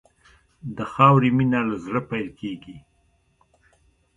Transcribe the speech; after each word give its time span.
د 0.75 0.79
خاورې 0.91 1.29
مینه 1.37 1.61
له 1.69 1.75
زړه 1.85 2.01
پیل 2.09 2.29
کېږي. 2.39 2.77